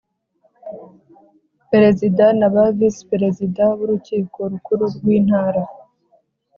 Perezida 1.71 2.25
na 2.39 2.47
ba 2.53 2.63
Visi 2.77 3.01
Perezida 3.11 3.61
b 3.77 3.79
Urukiko 3.85 4.37
Rukuru 4.51 4.83
rw 4.95 5.05
Intara 5.17 5.61